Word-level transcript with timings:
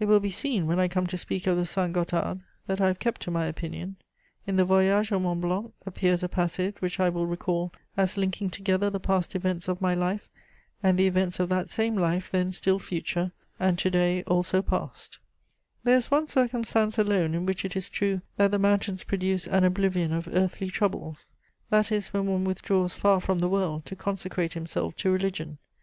It 0.00 0.06
will 0.06 0.20
be 0.20 0.30
seen, 0.30 0.66
when 0.66 0.78
I 0.80 0.88
come 0.88 1.06
to 1.08 1.18
speak 1.18 1.46
of 1.46 1.58
the 1.58 1.66
Saint 1.66 1.92
Gothard, 1.92 2.40
that 2.66 2.80
I 2.80 2.86
have 2.86 2.98
kept 2.98 3.20
to 3.20 3.30
my 3.30 3.44
opinion. 3.44 3.96
In 4.46 4.56
the 4.56 4.64
Voyage 4.64 5.12
au 5.12 5.18
Mont 5.18 5.38
Blanc 5.38 5.74
appears 5.84 6.22
a 6.22 6.30
passage 6.30 6.76
which 6.80 6.98
I 6.98 7.10
will 7.10 7.26
recall 7.26 7.74
as 7.94 8.16
linking 8.16 8.48
together 8.48 8.88
the 8.88 8.98
past 8.98 9.34
events 9.34 9.68
of 9.68 9.82
my 9.82 9.94
life 9.94 10.30
and 10.82 10.96
the 10.98 11.06
events 11.06 11.40
of 11.40 11.50
that 11.50 11.68
same 11.68 11.94
life 11.94 12.30
then 12.30 12.52
still 12.52 12.78
future, 12.78 13.32
and 13.60 13.78
to 13.80 13.90
day 13.90 14.22
also 14.22 14.62
past: 14.62 15.18
"There 15.84 15.96
is 15.98 16.10
one 16.10 16.26
circumstance 16.26 16.96
alone 16.96 17.34
in 17.34 17.44
which 17.44 17.62
it 17.62 17.76
is 17.76 17.90
true 17.90 18.22
that 18.38 18.52
the 18.52 18.58
mountains 18.58 19.04
produce 19.04 19.46
an 19.46 19.62
oblivion 19.62 20.10
of 20.10 20.26
earthly 20.32 20.70
troubles: 20.70 21.34
that 21.68 21.92
is 21.92 22.14
when 22.14 22.24
one 22.24 22.44
withdraws 22.44 22.94
far 22.94 23.20
from 23.20 23.40
the 23.40 23.46
world 23.48 23.84
to 23.84 23.94
consecrate 23.94 24.54
himself 24.54 24.96
to 24.96 25.10
religion. 25.10 25.58